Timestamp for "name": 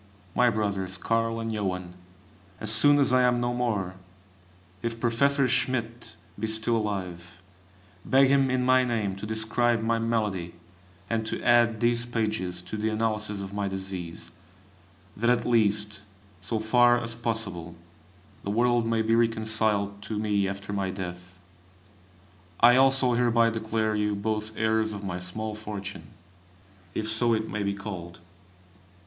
8.83-9.15